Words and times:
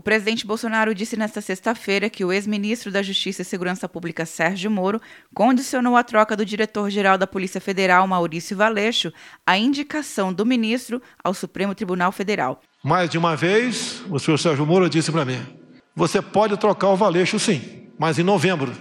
O 0.00 0.02
presidente 0.02 0.46
Bolsonaro 0.46 0.94
disse 0.94 1.14
nesta 1.14 1.42
sexta-feira 1.42 2.08
que 2.08 2.24
o 2.24 2.32
ex-ministro 2.32 2.90
da 2.90 3.02
Justiça 3.02 3.42
e 3.42 3.44
Segurança 3.44 3.86
Pública 3.86 4.24
Sérgio 4.24 4.70
Moro 4.70 4.98
condicionou 5.34 5.94
a 5.94 6.02
troca 6.02 6.34
do 6.34 6.42
diretor-geral 6.42 7.18
da 7.18 7.26
Polícia 7.26 7.60
Federal, 7.60 8.08
Maurício 8.08 8.56
Valeixo, 8.56 9.12
à 9.46 9.58
indicação 9.58 10.32
do 10.32 10.46
ministro 10.46 11.02
ao 11.22 11.34
Supremo 11.34 11.74
Tribunal 11.74 12.12
Federal. 12.12 12.62
Mais 12.82 13.10
de 13.10 13.18
uma 13.18 13.36
vez, 13.36 14.02
o 14.08 14.18
senhor 14.18 14.38
Sérgio 14.38 14.64
Moro 14.64 14.88
disse 14.88 15.12
para 15.12 15.26
mim: 15.26 15.38
você 15.94 16.22
pode 16.22 16.56
trocar 16.56 16.88
o 16.88 16.96
Valeixo 16.96 17.38
sim, 17.38 17.90
mas 17.98 18.18
em 18.18 18.22
novembro, 18.22 18.72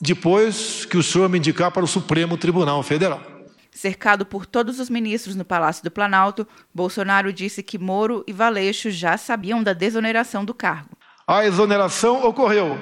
depois 0.00 0.86
que 0.86 0.96
o 0.96 1.02
senhor 1.02 1.28
me 1.28 1.36
indicar 1.36 1.70
para 1.70 1.84
o 1.84 1.86
Supremo 1.86 2.38
Tribunal 2.38 2.82
Federal. 2.82 3.35
Cercado 3.76 4.24
por 4.24 4.46
todos 4.46 4.80
os 4.80 4.88
ministros 4.88 5.36
no 5.36 5.44
Palácio 5.44 5.84
do 5.84 5.90
Planalto, 5.90 6.48
Bolsonaro 6.74 7.30
disse 7.30 7.62
que 7.62 7.76
Moro 7.76 8.24
e 8.26 8.32
Valeixo 8.32 8.90
já 8.90 9.18
sabiam 9.18 9.62
da 9.62 9.74
desoneração 9.74 10.46
do 10.46 10.54
cargo. 10.54 10.96
A 11.26 11.44
exoneração 11.44 12.26
ocorreu 12.26 12.78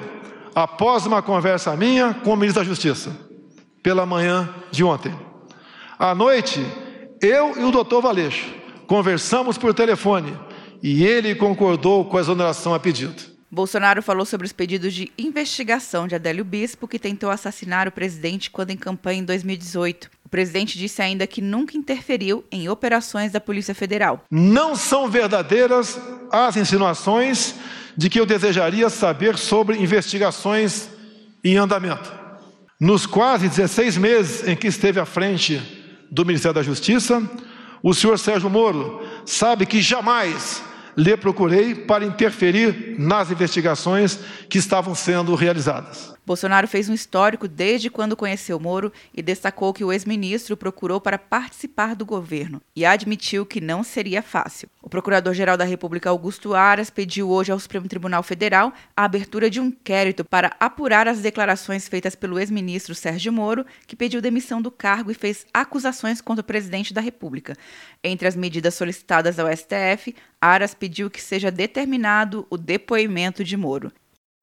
após 0.54 1.04
uma 1.04 1.20
conversa 1.20 1.74
minha 1.76 2.14
com 2.14 2.32
o 2.32 2.36
ministro 2.36 2.62
da 2.62 2.68
Justiça, 2.68 3.10
pela 3.82 4.06
manhã 4.06 4.48
de 4.70 4.84
ontem. 4.84 5.12
À 5.98 6.14
noite, 6.14 6.64
eu 7.20 7.58
e 7.58 7.64
o 7.64 7.72
doutor 7.72 8.00
Valeixo 8.00 8.54
conversamos 8.86 9.58
por 9.58 9.74
telefone 9.74 10.38
e 10.80 11.04
ele 11.04 11.34
concordou 11.34 12.04
com 12.04 12.18
a 12.18 12.20
exoneração 12.20 12.72
a 12.72 12.78
pedido. 12.78 13.34
Bolsonaro 13.50 14.02
falou 14.02 14.24
sobre 14.24 14.46
os 14.46 14.52
pedidos 14.52 14.94
de 14.94 15.12
investigação 15.18 16.06
de 16.06 16.14
Adélio 16.14 16.44
Bispo, 16.44 16.88
que 16.88 16.98
tentou 16.98 17.30
assassinar 17.30 17.86
o 17.86 17.92
presidente 17.92 18.50
quando 18.50 18.70
em 18.70 18.76
campanha 18.76 19.20
em 19.20 19.24
2018. 19.24 20.10
Presidente 20.34 20.76
disse 20.76 21.00
ainda 21.00 21.28
que 21.28 21.40
nunca 21.40 21.78
interferiu 21.78 22.44
em 22.50 22.68
operações 22.68 23.30
da 23.30 23.40
Polícia 23.40 23.72
Federal. 23.72 24.24
Não 24.28 24.74
são 24.74 25.08
verdadeiras 25.08 25.96
as 26.28 26.56
insinuações 26.56 27.54
de 27.96 28.10
que 28.10 28.18
eu 28.18 28.26
desejaria 28.26 28.90
saber 28.90 29.38
sobre 29.38 29.78
investigações 29.78 30.88
em 31.44 31.56
andamento. 31.56 32.12
Nos 32.80 33.06
quase 33.06 33.48
16 33.48 33.96
meses 33.96 34.48
em 34.48 34.56
que 34.56 34.66
esteve 34.66 34.98
à 34.98 35.04
frente 35.04 35.62
do 36.10 36.26
Ministério 36.26 36.56
da 36.56 36.64
Justiça, 36.64 37.22
o 37.80 37.94
senhor 37.94 38.18
Sérgio 38.18 38.50
Moro 38.50 39.06
sabe 39.24 39.64
que 39.64 39.80
jamais 39.80 40.64
lhe 40.96 41.16
procurei 41.16 41.74
para 41.74 42.04
interferir 42.04 42.96
nas 42.98 43.30
investigações 43.30 44.18
que 44.48 44.58
estavam 44.58 44.94
sendo 44.94 45.34
realizadas. 45.34 46.14
Bolsonaro 46.26 46.66
fez 46.66 46.88
um 46.88 46.94
histórico 46.94 47.46
desde 47.46 47.90
quando 47.90 48.16
conheceu 48.16 48.58
Moro 48.58 48.92
e 49.14 49.22
destacou 49.22 49.74
que 49.74 49.84
o 49.84 49.92
ex-ministro 49.92 50.56
procurou 50.56 51.00
para 51.00 51.18
participar 51.18 51.94
do 51.94 52.06
governo 52.06 52.62
e 52.74 52.84
admitiu 52.84 53.44
que 53.44 53.60
não 53.60 53.82
seria 53.82 54.22
fácil. 54.22 54.68
Procurador-Geral 54.94 55.56
da 55.56 55.64
República 55.64 56.08
Augusto 56.08 56.54
Aras 56.54 56.88
pediu 56.88 57.28
hoje 57.28 57.50
ao 57.50 57.58
Supremo 57.58 57.88
Tribunal 57.88 58.22
Federal 58.22 58.72
a 58.96 59.04
abertura 59.04 59.50
de 59.50 59.60
um 59.60 59.66
inquérito 59.66 60.24
para 60.24 60.54
apurar 60.60 61.08
as 61.08 61.18
declarações 61.18 61.88
feitas 61.88 62.14
pelo 62.14 62.38
ex-ministro 62.38 62.94
Sérgio 62.94 63.32
Moro, 63.32 63.66
que 63.88 63.96
pediu 63.96 64.22
demissão 64.22 64.62
do 64.62 64.70
cargo 64.70 65.10
e 65.10 65.14
fez 65.14 65.46
acusações 65.52 66.20
contra 66.20 66.42
o 66.42 66.46
presidente 66.46 66.94
da 66.94 67.00
República. 67.00 67.56
Entre 68.04 68.28
as 68.28 68.36
medidas 68.36 68.76
solicitadas 68.76 69.36
ao 69.36 69.48
STF, 69.50 70.14
Aras 70.40 70.74
pediu 70.74 71.10
que 71.10 71.20
seja 71.20 71.50
determinado 71.50 72.46
o 72.48 72.56
depoimento 72.56 73.42
de 73.42 73.56
Moro. 73.56 73.90